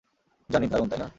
[0.49, 1.07] জানি, দারুণ, তাই না?